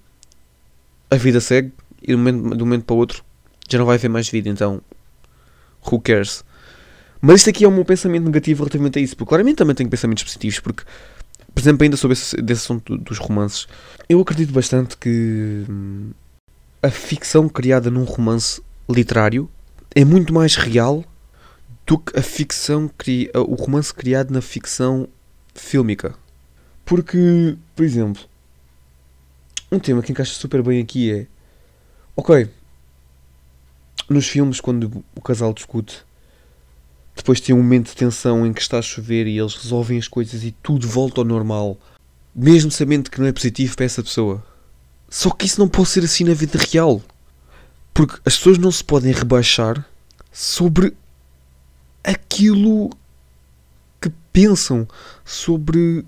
a 1.09 1.15
vida 1.15 1.41
segue 1.41 1.73
e 2.01 2.07
de 2.07 2.15
um, 2.15 2.17
momento, 2.19 2.55
de 2.55 2.63
um 2.63 2.65
momento 2.65 2.85
para 2.85 2.93
o 2.93 2.97
outro 2.97 3.23
já 3.67 3.77
não 3.77 3.85
vai 3.85 3.95
haver 3.95 4.09
mais 4.09 4.29
vida, 4.29 4.49
então 4.49 4.81
who 5.85 5.99
cares? 5.99 6.43
Mas 7.21 7.37
isto 7.37 7.49
aqui 7.49 7.65
é 7.65 7.67
o 7.67 7.71
meu 7.71 7.85
pensamento 7.85 8.23
negativo 8.25 8.63
relativamente 8.63 8.97
a 8.97 9.01
isso, 9.01 9.15
porque 9.15 9.29
claramente 9.29 9.57
também 9.57 9.75
tenho 9.75 9.89
pensamentos 9.89 10.23
positivos, 10.23 10.59
porque 10.59 10.83
por 11.53 11.59
exemplo, 11.61 11.83
ainda 11.83 11.97
sobre 11.97 12.13
esse, 12.13 12.35
desse 12.37 12.61
assunto 12.63 12.97
dos 12.97 13.17
romances, 13.17 13.67
eu 14.07 14.19
acredito 14.21 14.53
bastante 14.53 14.95
que 14.95 15.65
hum, 15.69 16.11
a 16.81 16.89
ficção 16.89 17.49
criada 17.49 17.91
num 17.91 18.03
romance 18.03 18.61
literário 18.89 19.49
é 19.93 20.05
muito 20.05 20.33
mais 20.33 20.55
real 20.55 21.03
do 21.89 21.97
que 21.97 22.19
a 22.19 22.21
ficção 22.21 22.87
o 23.33 23.55
romance 23.55 23.91
criado 23.91 24.31
na 24.31 24.43
ficção 24.43 25.07
fílmica. 25.55 26.13
Porque, 26.85 27.57
por 27.75 27.83
exemplo, 27.83 28.21
um 29.71 29.79
tema 29.79 30.03
que 30.03 30.11
encaixa 30.11 30.35
super 30.35 30.61
bem 30.61 30.83
aqui 30.83 31.11
é 31.11 31.25
ok, 32.15 32.47
nos 34.07 34.27
filmes 34.27 34.61
quando 34.61 35.03
o 35.15 35.21
casal 35.21 35.51
discute 35.51 36.05
depois 37.15 37.41
tem 37.41 37.55
um 37.55 37.57
momento 37.57 37.87
de 37.87 37.95
tensão 37.95 38.45
em 38.45 38.53
que 38.53 38.61
está 38.61 38.77
a 38.77 38.83
chover 38.83 39.25
e 39.25 39.39
eles 39.39 39.55
resolvem 39.55 39.97
as 39.97 40.07
coisas 40.07 40.43
e 40.43 40.51
tudo 40.51 40.87
volta 40.87 41.21
ao 41.21 41.25
normal, 41.25 41.75
mesmo 42.35 42.69
sabendo 42.69 43.09
que 43.09 43.19
não 43.19 43.25
é 43.25 43.31
positivo 43.31 43.75
para 43.75 43.85
essa 43.85 44.03
pessoa. 44.03 44.45
Só 45.09 45.31
que 45.31 45.47
isso 45.47 45.59
não 45.59 45.67
pode 45.67 45.89
ser 45.89 46.03
assim 46.03 46.23
na 46.23 46.35
vida 46.35 46.59
real. 46.71 47.01
Porque 47.95 48.15
as 48.23 48.37
pessoas 48.37 48.59
não 48.59 48.71
se 48.71 48.83
podem 48.83 49.11
rebaixar 49.11 49.83
sobre 50.31 50.95
aquilo 52.03 52.89
que 54.01 54.11
pensam, 54.31 54.87
sobre 55.25 56.05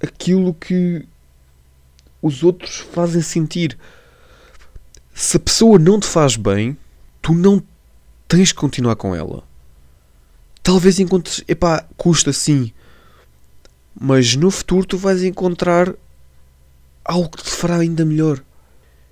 aquilo 0.00 0.54
que 0.54 1.06
os 2.22 2.42
outros 2.42 2.78
fazem 2.78 3.22
sentir. 3.22 3.78
Se 5.14 5.36
a 5.36 5.40
pessoa 5.40 5.78
não 5.78 5.98
te 5.98 6.06
faz 6.06 6.36
bem, 6.36 6.76
tu 7.20 7.34
não 7.34 7.62
tens 8.28 8.52
que 8.52 8.58
continuar 8.58 8.96
com 8.96 9.14
ela. 9.14 9.42
Talvez 10.62 10.98
encontres, 11.00 11.42
epá, 11.48 11.84
custa 11.96 12.32
sim, 12.32 12.72
mas 13.98 14.36
no 14.36 14.50
futuro 14.50 14.86
tu 14.86 14.96
vais 14.96 15.22
encontrar 15.22 15.92
algo 17.04 17.30
que 17.30 17.42
te 17.42 17.50
fará 17.50 17.78
ainda 17.78 18.04
melhor. 18.04 18.42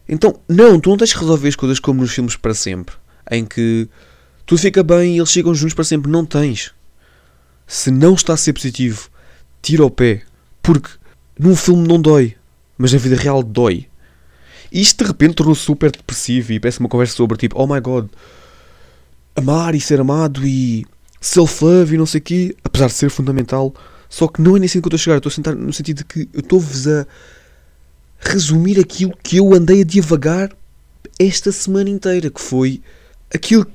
Então, 0.08 0.38
não, 0.48 0.78
tu 0.80 0.90
não 0.90 0.96
tens 0.96 1.12
que 1.12 1.18
resolver 1.18 1.48
as 1.48 1.56
coisas 1.56 1.78
como 1.78 2.00
nos 2.00 2.12
filmes 2.12 2.36
para 2.36 2.54
sempre, 2.54 2.94
em 3.30 3.44
que 3.44 3.88
tudo 4.48 4.60
fica 4.60 4.82
bem 4.82 5.14
e 5.14 5.18
eles 5.18 5.30
chegam 5.30 5.54
juntos 5.54 5.74
para 5.74 5.84
sempre. 5.84 6.10
Não 6.10 6.24
tens. 6.24 6.72
Se 7.66 7.90
não 7.90 8.14
está 8.14 8.32
a 8.32 8.36
ser 8.36 8.54
positivo, 8.54 9.10
tira 9.60 9.84
o 9.84 9.90
pé. 9.90 10.22
Porque 10.62 10.88
num 11.38 11.54
filme 11.54 11.86
não 11.86 12.00
dói, 12.00 12.34
mas 12.78 12.94
na 12.94 12.98
vida 12.98 13.14
real 13.14 13.42
dói. 13.42 13.86
Isto 14.72 15.04
de 15.04 15.08
repente 15.10 15.34
tornou-se 15.34 15.60
super 15.60 15.90
depressivo 15.90 16.54
e 16.54 16.60
parece 16.60 16.80
uma 16.80 16.88
conversa 16.88 17.14
sobre 17.14 17.36
tipo, 17.36 17.60
oh 17.60 17.66
my 17.66 17.78
god, 17.78 18.08
amar 19.36 19.74
e 19.74 19.80
ser 19.82 20.00
amado 20.00 20.46
e 20.46 20.86
self-love 21.20 21.94
e 21.94 21.98
não 21.98 22.06
sei 22.06 22.18
o 22.18 22.24
quê, 22.24 22.56
apesar 22.64 22.86
de 22.86 22.94
ser 22.94 23.10
fundamental. 23.10 23.74
Só 24.08 24.26
que 24.28 24.40
não 24.40 24.56
é 24.56 24.60
nesse 24.60 24.72
sentido 24.72 24.88
que 24.88 24.94
eu 24.94 24.96
estou 24.96 24.96
a 24.96 25.04
chegar, 25.04 25.14
eu 25.16 25.18
estou 25.18 25.30
a 25.30 25.34
sentar 25.34 25.54
no 25.54 25.72
sentido 25.74 25.98
de 25.98 26.04
que 26.06 26.20
eu 26.32 26.40
estou-vos 26.40 26.88
a 26.88 27.06
resumir 28.18 28.80
aquilo 28.80 29.12
que 29.22 29.36
eu 29.36 29.52
andei 29.52 29.82
a 29.82 29.84
divagar 29.84 30.56
esta 31.18 31.52
semana 31.52 31.90
inteira, 31.90 32.30
que 32.30 32.40
foi 32.40 32.80
aquilo 33.32 33.66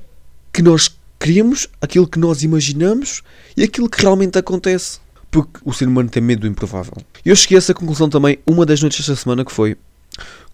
que 0.54 0.62
nós 0.62 0.96
queremos, 1.18 1.68
aquilo 1.80 2.06
que 2.06 2.18
nós 2.18 2.44
imaginamos 2.44 3.22
e 3.56 3.64
aquilo 3.64 3.90
que 3.90 4.00
realmente 4.00 4.38
acontece. 4.38 5.00
Porque 5.28 5.58
o 5.64 5.72
ser 5.72 5.88
humano 5.88 6.08
tem 6.08 6.22
medo 6.22 6.42
do 6.42 6.46
improvável. 6.46 6.94
Eu 7.24 7.34
cheguei 7.34 7.56
a 7.56 7.58
essa 7.58 7.74
conclusão 7.74 8.08
também 8.08 8.38
uma 8.46 8.64
das 8.64 8.80
noites 8.80 9.00
desta 9.00 9.16
semana 9.20 9.44
que 9.44 9.50
foi 9.50 9.76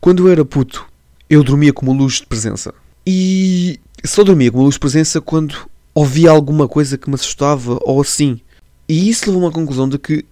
quando 0.00 0.26
eu 0.26 0.33
era 0.33 0.42
puto, 0.42 0.87
eu 1.28 1.45
dormia 1.45 1.71
com 1.71 1.85
uma 1.85 1.95
luz 1.95 2.14
de 2.14 2.26
presença. 2.26 2.73
E 3.07 3.78
só 4.02 4.25
dormia 4.25 4.50
com 4.50 4.57
uma 4.57 4.64
luz 4.64 4.76
de 4.76 4.80
presença 4.80 5.21
quando 5.21 5.69
ouvia 5.95 6.30
alguma 6.30 6.66
coisa 6.66 6.97
que 6.97 7.11
me 7.11 7.14
assustava 7.14 7.78
ou 7.83 8.00
assim. 8.00 8.40
E 8.88 9.11
isso 9.11 9.26
levou-me 9.26 9.49
à 9.49 9.50
conclusão 9.50 9.87
de 9.87 9.99
que 9.99 10.25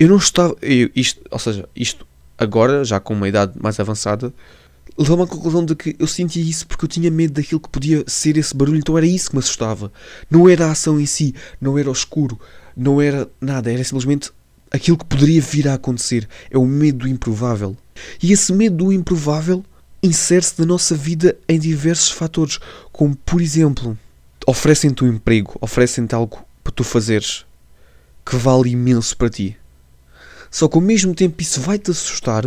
eu 0.00 0.08
não 0.08 0.16
estava. 0.16 0.56
Eu, 0.60 0.90
isto, 0.96 1.20
ou 1.30 1.38
seja, 1.38 1.68
isto 1.76 2.04
agora, 2.36 2.84
já 2.84 2.98
com 2.98 3.14
uma 3.14 3.28
idade 3.28 3.52
mais 3.60 3.78
avançada, 3.78 4.34
levou-me 4.96 5.24
à 5.24 5.26
conclusão 5.26 5.64
de 5.64 5.74
que 5.74 5.96
eu 5.98 6.06
sentia 6.06 6.42
isso 6.42 6.66
porque 6.66 6.84
eu 6.84 6.88
tinha 6.88 7.10
medo 7.10 7.34
daquilo 7.34 7.60
que 7.60 7.68
podia 7.68 8.04
ser 8.06 8.36
esse 8.36 8.56
barulho, 8.56 8.78
então 8.78 8.96
era 8.96 9.06
isso 9.06 9.30
que 9.30 9.36
me 9.36 9.40
assustava. 9.40 9.92
Não 10.30 10.48
era 10.48 10.66
a 10.66 10.72
ação 10.72 11.00
em 11.00 11.06
si, 11.06 11.34
não 11.60 11.78
era 11.78 11.88
o 11.88 11.92
escuro, 11.92 12.38
não 12.76 13.00
era 13.00 13.28
nada, 13.40 13.72
era 13.72 13.82
simplesmente 13.82 14.30
aquilo 14.70 14.98
que 14.98 15.04
poderia 15.04 15.40
vir 15.40 15.68
a 15.68 15.74
acontecer. 15.74 16.28
É 16.50 16.58
o 16.58 16.66
medo 16.66 16.98
do 16.98 17.08
improvável. 17.08 17.76
E 18.22 18.32
esse 18.32 18.52
medo 18.52 18.76
do 18.76 18.92
improvável 18.92 19.64
insere-se 20.02 20.54
na 20.58 20.66
nossa 20.66 20.94
vida 20.94 21.36
em 21.48 21.58
diversos 21.58 22.10
fatores, 22.10 22.58
como 22.92 23.16
por 23.16 23.40
exemplo, 23.40 23.98
oferecem-te 24.46 25.04
um 25.04 25.08
emprego, 25.08 25.56
oferecem-te 25.60 26.14
algo 26.14 26.44
para 26.62 26.72
tu 26.72 26.84
fazeres 26.84 27.44
que 28.24 28.36
vale 28.36 28.70
imenso 28.70 29.16
para 29.16 29.30
ti. 29.30 29.56
Só 30.50 30.68
que 30.68 30.76
ao 30.76 30.82
mesmo 30.82 31.14
tempo 31.14 31.40
isso 31.42 31.60
vai-te 31.60 31.90
assustar 31.90 32.44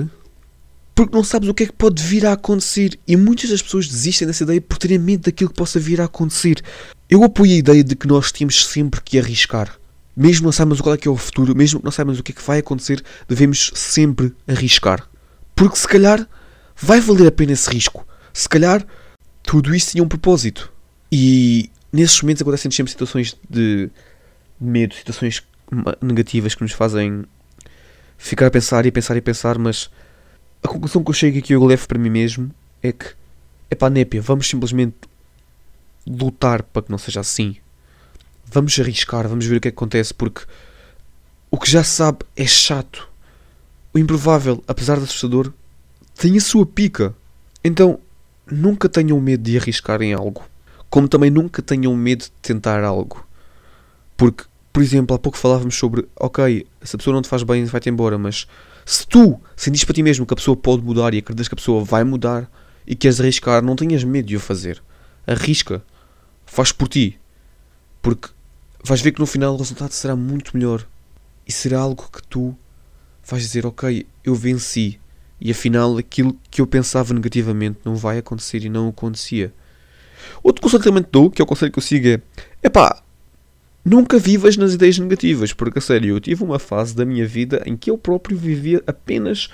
porque 0.98 1.16
não 1.16 1.24
sabes 1.24 1.48
o 1.48 1.54
que 1.54 1.62
é 1.62 1.68
que 1.68 1.74
pode 1.74 2.02
vir 2.02 2.26
a 2.26 2.34
acontecer. 2.34 3.00
E 3.08 3.16
muitas 3.16 3.52
das 3.52 3.62
pessoas 3.62 3.88
desistem 3.88 4.28
dessa 4.28 4.44
ideia 4.44 4.60
por 4.60 4.80
terem 4.80 4.98
medo 4.98 5.26
daquilo 5.26 5.52
que 5.52 5.56
possa 5.56 5.80
vir 5.80 6.02
a 6.02 6.06
acontecer. 6.06 6.60
Eu 7.08 7.24
apoio 7.24 7.52
a 7.52 7.58
ideia 7.58 7.84
de 7.84 7.96
que 7.96 8.08
nós 8.08 8.32
temos 8.32 8.66
sempre 8.66 9.00
que 9.02 9.20
arriscar. 9.20 9.78
Mesmo 10.16 10.46
não 10.46 10.52
sabemos 10.52 10.82
qual 10.82 10.96
é 10.96 10.98
que 10.98 11.08
é 11.08 11.12
o 11.12 11.16
futuro, 11.16 11.56
mesmo 11.56 11.80
que 11.80 11.86
não 11.86 11.92
sabemos 11.92 12.20
o 12.20 12.24
que 12.24 12.32
é 12.32 12.36
que 12.36 12.42
vai 12.42 12.58
acontecer, 12.58 13.04
devemos 13.30 13.72
sempre 13.76 14.34
arriscar. 14.48 15.08
Porque 15.56 15.76
se 15.76 15.88
calhar 15.88 16.28
vai 16.76 17.00
valer 17.00 17.28
a 17.28 17.32
pena 17.32 17.52
esse 17.52 17.70
risco. 17.70 18.04
Se 18.34 18.50
calhar 18.50 18.84
tudo 19.44 19.76
isso 19.76 19.92
tinha 19.92 20.04
um 20.04 20.08
propósito. 20.08 20.74
E 21.12 21.70
nesses 21.94 22.20
momentos 22.24 22.42
acontecem 22.42 22.72
sempre 22.72 22.90
situações 22.90 23.38
de 23.48 23.88
medo, 24.60 24.96
situações 24.96 25.44
negativas 26.02 26.56
que 26.56 26.64
nos 26.64 26.72
fazem 26.72 27.24
ficar 28.18 28.48
a 28.48 28.52
pensar 28.52 28.84
e 28.88 28.90
a 28.90 28.92
pensar 28.92 29.16
e 29.16 29.20
a 29.20 29.22
pensar, 29.22 29.60
mas 29.60 29.92
a 30.64 30.68
conclusão 30.68 31.04
que 31.04 31.10
eu 31.10 31.14
chego 31.14 31.38
aqui 31.40 31.54
eu 31.54 31.64
levo 31.64 31.88
para 31.88 32.00
mim 32.00 32.10
mesmo 32.10 32.52
é 32.82 32.92
que 32.92 33.08
é 33.70 33.76
pá, 33.76 33.90
népia, 33.90 34.22
vamos 34.22 34.48
simplesmente 34.48 34.96
lutar 36.06 36.64
para 36.64 36.84
que 36.84 36.92
não 36.92 36.98
seja 36.98 37.20
assim. 37.20 37.58
Vamos 38.46 38.80
arriscar, 38.80 39.28
vamos 39.28 39.46
ver 39.46 39.58
o 39.58 39.62
que, 39.62 39.68
é 39.68 39.72
que 39.72 39.78
acontece, 39.78 40.14
porque 40.14 40.42
o 41.52 41.58
que 41.58 41.70
já 41.70 41.84
se 41.84 41.92
sabe 41.92 42.20
é 42.36 42.46
chato. 42.46 43.10
O 43.94 44.00
improvável, 44.00 44.64
apesar 44.68 44.98
de 44.98 45.04
assustador, 45.04 45.52
tem 46.16 46.38
a 46.38 46.42
sua 46.42 46.66
pica. 46.66 47.14
Então, 47.62 48.00
nunca 48.50 48.88
tenham 48.88 49.20
medo 49.20 49.44
de 49.44 49.58
arriscar 49.58 50.02
em 50.02 50.14
algo. 50.14 50.46
Como 50.90 51.10
também 51.10 51.30
nunca 51.30 51.62
tenham 51.62 51.94
medo 51.96 52.24
de 52.24 52.32
tentar 52.42 52.84
algo. 52.86 53.28
Porque 54.16 54.46
por 54.78 54.84
exemplo, 54.84 55.16
há 55.16 55.18
pouco 55.18 55.40
falávamos 55.40 55.74
sobre, 55.74 56.08
ok, 56.16 56.68
se 56.84 56.96
a 56.96 57.00
pessoa 57.00 57.12
não 57.16 57.24
te 57.24 57.28
faz 57.28 57.42
bem, 57.42 57.66
vai-te 57.66 57.90
embora, 57.90 58.16
mas 58.16 58.48
se 58.88 59.06
tu 59.06 59.38
sentires 59.54 59.84
para 59.84 59.94
ti 59.94 60.02
mesmo 60.02 60.26
que 60.26 60.34
a 60.34 60.38
pessoa 60.38 60.56
pode 60.56 60.82
mudar 60.82 61.14
e 61.14 61.18
acreditas 61.18 61.50
que 61.50 61.54
a 61.54 61.58
pessoa 61.58 61.84
vai 61.84 62.06
mudar 62.06 62.50
e 62.88 62.96
queres 62.96 63.20
arriscar, 63.20 63.62
não 63.62 63.76
tenhas 63.76 64.02
medo 64.02 64.26
de 64.26 64.38
o 64.38 64.40
fazer. 64.40 64.82
Arrisca. 65.28 65.84
Faz 66.46 66.72
por 66.72 66.88
ti. 66.88 67.20
Porque 68.02 68.30
vais 68.82 69.02
ver 69.02 69.12
que 69.12 69.20
no 69.20 69.26
final 69.26 69.56
o 69.56 69.58
resultado 69.58 69.92
será 69.92 70.16
muito 70.16 70.56
melhor. 70.56 70.88
E 71.46 71.52
será 71.52 71.82
algo 71.82 72.10
que 72.10 72.26
tu 72.30 72.58
vais 73.26 73.44
dizer, 73.44 73.66
ok, 73.66 74.08
eu 74.24 74.34
venci. 74.34 75.02
E 75.42 75.52
afinal 75.52 75.98
aquilo 75.98 76.40
que 76.50 76.62
eu 76.62 76.66
pensava 76.66 77.14
negativamente 77.14 77.80
não 77.84 77.98
vai 77.98 78.20
acontecer 78.20 78.64
e 78.64 78.70
não 78.70 78.88
acontecia. 78.88 79.54
Outro 80.42 80.62
conselho 80.62 80.82
que 80.82 80.88
também 80.88 81.04
te 81.04 81.10
dou, 81.12 81.30
que 81.30 81.42
é 81.42 81.44
o 81.44 81.46
conselho 81.46 81.74
que 81.74 81.80
eu 81.80 81.84
sigo 81.84 82.08
é, 82.08 82.22
epá, 82.64 83.04
Nunca 83.90 84.20
vivas 84.20 84.58
nas 84.58 84.74
ideias 84.74 85.00
negativas, 85.00 85.54
porque 85.54 85.80
a 85.80 85.82
sério, 85.82 86.10
eu 86.10 86.20
tive 86.20 86.44
uma 86.44 86.60
fase 86.60 86.94
da 86.94 87.06
minha 87.06 87.26
vida 87.26 87.64
em 87.66 87.78
que 87.78 87.90
eu 87.90 87.98
próprio 87.98 88.38
vivia 88.38 88.84
apenas 88.86 89.48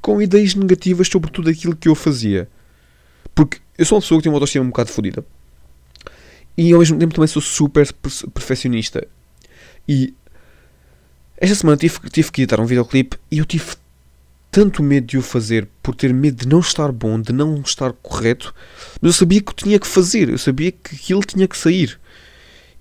com 0.00 0.22
ideias 0.22 0.54
negativas 0.54 1.08
sobre 1.08 1.32
tudo 1.32 1.50
aquilo 1.50 1.74
que 1.74 1.88
eu 1.88 1.94
fazia. 1.96 2.48
Porque 3.34 3.58
eu 3.76 3.84
sou 3.84 3.96
uma 3.96 4.02
pessoa 4.02 4.20
que 4.20 4.22
tem 4.22 4.30
uma 4.30 4.36
autoestima 4.36 4.64
um 4.64 4.68
bocado 4.68 4.88
fodida. 4.88 5.26
E 6.56 6.72
ao 6.72 6.78
mesmo 6.78 6.96
tempo 6.96 7.12
também 7.12 7.26
sou 7.26 7.42
super 7.42 7.92
perfeccionista. 8.32 9.04
E 9.88 10.14
esta 11.36 11.56
semana 11.56 11.76
tive, 11.76 11.98
tive 12.08 12.30
que 12.30 12.42
editar 12.42 12.60
um 12.60 12.66
videoclipe 12.66 13.16
e 13.32 13.38
eu 13.38 13.44
tive 13.44 13.74
tanto 14.48 14.80
medo 14.80 15.08
de 15.08 15.18
o 15.18 15.22
fazer 15.22 15.68
por 15.82 15.96
ter 15.96 16.14
medo 16.14 16.36
de 16.36 16.46
não 16.46 16.60
estar 16.60 16.92
bom, 16.92 17.20
de 17.20 17.32
não 17.32 17.60
estar 17.62 17.92
correto, 17.94 18.54
mas 19.00 19.14
eu 19.14 19.18
sabia 19.18 19.40
que 19.40 19.50
o 19.50 19.54
tinha 19.56 19.76
que 19.80 19.88
fazer, 19.88 20.28
eu 20.28 20.38
sabia 20.38 20.70
que 20.70 20.94
aquilo 20.94 21.24
tinha 21.24 21.48
que 21.48 21.58
sair. 21.58 21.98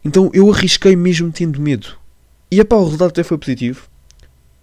Então 0.03 0.29
eu 0.33 0.51
arrisquei 0.51 0.95
mesmo 0.95 1.31
tendo 1.31 1.61
medo. 1.61 1.97
E 2.49 2.59
epá, 2.59 2.75
o 2.75 2.83
resultado 2.83 3.09
até 3.09 3.23
foi 3.23 3.37
positivo. 3.37 3.87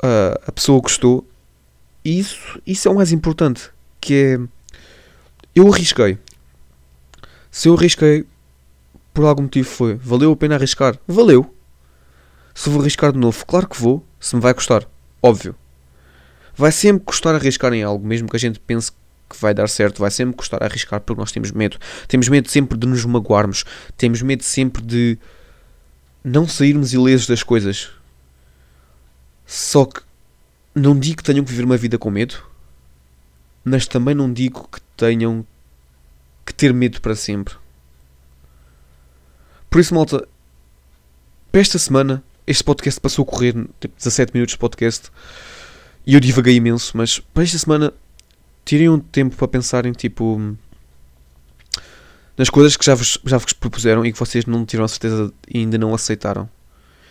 Uh, 0.03 0.39
a 0.47 0.53
pessoa 0.53 0.81
gostou. 0.81 1.27
E 2.05 2.19
isso, 2.19 2.61
isso 2.67 2.89
é 2.89 2.91
o 2.91 2.95
mais 2.95 3.13
importante. 3.13 3.71
Que 4.01 4.15
é. 4.15 4.39
Eu 5.55 5.73
arrisquei. 5.73 6.19
Se 7.51 7.69
eu 7.69 7.75
arrisquei, 7.75 8.25
por 9.13 9.25
algum 9.25 9.43
motivo 9.43 9.69
foi. 9.69 9.95
Valeu 9.95 10.33
a 10.33 10.37
pena 10.37 10.55
arriscar? 10.55 10.99
Valeu. 11.07 11.55
Se 12.55 12.69
vou 12.69 12.81
arriscar 12.81 13.13
de 13.13 13.19
novo, 13.19 13.45
claro 13.47 13.69
que 13.69 13.81
vou. 13.81 14.05
Se 14.21 14.37
me 14.37 14.43
vai 14.43 14.53
custar. 14.53 14.87
Óbvio. 15.23 15.55
Vai 16.57 16.73
sempre 16.73 17.05
custar 17.05 17.35
arriscar 17.35 17.73
em 17.73 17.83
algo, 17.83 18.07
mesmo 18.07 18.29
que 18.29 18.37
a 18.37 18.41
gente 18.41 18.59
pense 18.61 18.93
que 19.29 19.41
vai 19.41 19.53
dar 19.53 19.69
certo, 19.69 20.01
vai 20.01 20.11
sempre 20.11 20.37
custar 20.37 20.63
arriscar 20.63 21.01
porque 21.01 21.21
nós 21.21 21.33
temos 21.33 21.51
medo. 21.53 21.79
Temos 22.07 22.29
medo 22.29 22.49
sempre 22.51 22.79
de 22.79 22.87
nos 22.87 23.05
magoarmos, 23.05 23.65
temos 23.97 24.23
medo 24.23 24.43
sempre 24.43 24.83
de 24.83 25.19
não 26.25 26.47
sairmos 26.47 26.93
ilesos 26.93 27.27
das 27.27 27.43
coisas. 27.43 27.91
Só 29.47 29.85
que 29.85 30.01
não 30.75 30.99
digo 30.99 31.19
que 31.19 31.25
tenham 31.25 31.45
que 31.45 31.51
viver 31.51 31.65
uma 31.65 31.77
vida 31.77 31.99
com 31.99 32.11
medo, 32.11 32.43
mas 33.65 33.87
também 33.87 34.15
não 34.15 34.33
digo 34.33 34.69
que 34.71 34.81
tenham 34.97 35.47
que 36.45 36.55
ter 36.55 36.73
medo 36.73 37.01
para 37.01 37.15
sempre. 37.15 37.55
Por 39.69 39.81
isso, 39.81 39.95
malta, 39.95 40.27
para 41.53 41.61
esta 41.61 41.79
semana, 41.79 42.23
este 42.47 42.65
podcast 42.65 43.01
passou 43.01 43.23
a 43.23 43.27
correr 43.27 43.53
tipo 43.81 43.95
17 43.97 44.33
minutos 44.33 44.53
de 44.53 44.59
podcast 44.59 45.11
e 46.07 46.15
eu 46.15 46.21
divaguei 46.21 46.57
imenso, 46.57 46.97
mas 46.97 47.21
para 47.21 47.43
esta 47.43 47.59
semana 47.59 47.93
tirem 48.69 48.91
um 48.91 48.99
tempo 48.99 49.35
para 49.35 49.49
pensarem 49.49 49.93
tipo 49.93 50.55
nas 52.37 52.51
coisas 52.51 52.77
que 52.77 52.85
já 52.85 52.95
vos, 52.95 53.19
já 53.25 53.39
vos 53.39 53.55
propuseram 53.55 54.05
e 54.05 54.13
que 54.13 54.19
vocês 54.19 54.45
não 54.45 54.67
tiveram 54.67 54.85
a 54.85 54.89
certeza 54.89 55.33
e 55.49 55.61
ainda 55.61 55.79
não 55.79 55.95
aceitaram. 55.95 56.47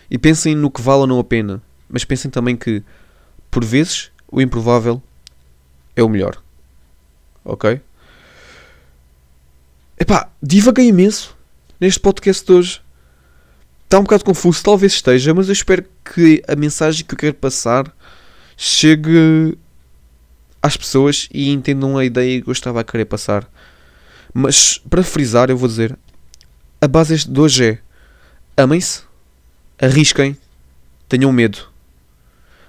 E 0.09 0.19
pensem 0.19 0.53
no 0.53 0.69
que 0.69 0.83
vale 0.83 1.01
ou 1.01 1.07
não 1.07 1.19
a 1.19 1.23
pena, 1.23 1.59
mas 1.89 2.05
pensem 2.05 2.29
também 2.29 2.55
que 2.55 2.83
por 3.49 3.65
vezes 3.65 4.11
o 4.31 4.39
improvável 4.39 5.01
é 5.95 6.03
o 6.03 6.07
melhor. 6.07 6.37
Ok? 7.43 7.81
Epá, 9.99 10.29
divaguei 10.41 10.89
imenso 10.89 11.35
neste 11.79 11.99
podcast 11.99 12.45
de 12.45 12.53
hoje. 12.53 12.81
Está 13.83 13.97
um 13.97 14.03
bocado 14.03 14.23
confuso, 14.23 14.63
talvez 14.63 14.93
esteja, 14.93 15.33
mas 15.33 15.47
eu 15.47 15.53
espero 15.53 15.83
que 16.05 16.43
a 16.47 16.55
mensagem 16.55 17.03
que 17.03 17.15
eu 17.15 17.17
quero 17.17 17.33
passar 17.33 17.91
chegue 18.55 19.57
às 20.67 20.77
pessoas 20.77 21.27
e 21.33 21.49
entendam 21.49 21.97
a 21.97 22.05
ideia 22.05 22.41
que 22.41 22.49
eu 22.49 22.51
estava 22.51 22.81
a 22.81 22.83
querer 22.83 23.05
passar. 23.05 23.49
Mas 24.33 24.77
para 24.77 25.03
frisar, 25.03 25.49
eu 25.49 25.57
vou 25.57 25.67
dizer: 25.67 25.97
a 26.79 26.87
base 26.87 27.27
de 27.27 27.39
hoje 27.39 27.65
é 27.65 27.79
amem-se, 28.61 29.01
arrisquem, 29.79 30.37
tenham 31.09 31.31
medo, 31.31 31.69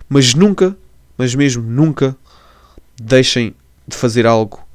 mas 0.09 0.35
nunca, 0.35 0.77
mas 1.17 1.35
mesmo 1.35 1.63
nunca, 1.63 2.17
deixem 3.01 3.55
de 3.87 3.97
fazer 3.97 4.27
algo 4.27 4.67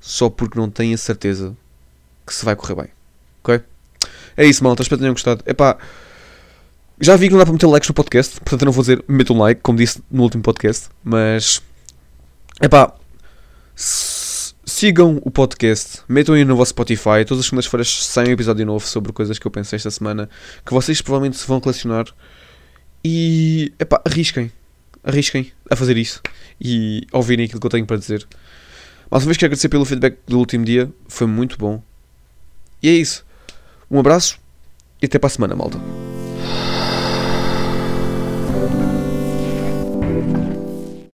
só 0.00 0.28
porque 0.28 0.58
não 0.58 0.68
têm 0.68 0.94
a 0.94 0.98
certeza 0.98 1.56
que 2.26 2.34
se 2.34 2.44
vai 2.44 2.56
correr 2.56 2.74
bem. 2.74 2.88
Ok? 3.42 3.60
É 4.36 4.46
isso, 4.46 4.64
malta. 4.64 4.82
Espero 4.82 4.98
que 4.98 5.02
tenham 5.02 5.14
gostado. 5.14 5.42
Epá, 5.46 5.76
já 7.00 7.16
vi 7.16 7.26
que 7.26 7.32
não 7.32 7.38
dá 7.38 7.44
para 7.44 7.52
meter 7.52 7.66
likes 7.66 7.88
no 7.88 7.94
podcast, 7.94 8.40
portanto 8.40 8.62
eu 8.62 8.66
não 8.66 8.72
vou 8.72 8.82
dizer 8.82 9.04
metam 9.08 9.36
um 9.36 9.40
like, 9.40 9.60
como 9.60 9.78
disse 9.78 10.02
no 10.10 10.22
último 10.22 10.42
podcast, 10.42 10.88
mas 11.02 11.60
epá, 12.60 12.94
sigam 13.74 15.20
o 15.22 15.30
podcast, 15.30 16.00
metam 16.08 16.34
aí 16.34 16.44
no 16.44 16.56
vosso 16.56 16.70
Spotify, 16.70 17.24
todas 17.26 17.40
as 17.40 17.46
segundas-feiras 17.46 18.04
sai 18.04 18.28
um 18.28 18.32
episódio 18.32 18.66
novo 18.66 18.86
sobre 18.86 19.12
coisas 19.12 19.38
que 19.38 19.46
eu 19.46 19.50
pensei 19.50 19.76
esta 19.76 19.90
semana, 19.90 20.28
que 20.64 20.72
vocês 20.72 21.00
provavelmente 21.00 21.36
se 21.36 21.46
vão 21.46 21.58
relacionar 21.60 22.06
e 23.04 23.72
epá, 23.78 24.00
arrisquem, 24.04 24.50
arrisquem 25.02 25.52
a 25.70 25.76
fazer 25.76 25.96
isso 25.96 26.20
e 26.60 27.06
ouvirem 27.12 27.44
aquilo 27.44 27.60
que 27.60 27.66
eu 27.66 27.70
tenho 27.70 27.86
para 27.86 27.96
dizer. 27.96 28.26
Mais 29.10 29.24
uma 29.24 29.28
vez 29.28 29.36
quero 29.36 29.48
agradecer 29.48 29.68
pelo 29.68 29.84
feedback 29.84 30.18
do 30.26 30.38
último 30.38 30.64
dia, 30.64 30.90
foi 31.06 31.26
muito 31.26 31.58
bom. 31.58 31.82
E 32.82 32.88
é 32.88 32.92
isso. 32.92 33.24
Um 33.90 33.98
abraço 34.00 34.38
e 35.00 35.06
até 35.06 35.18
para 35.18 35.26
a 35.26 35.30
semana, 35.30 35.54
malta. 35.54 35.78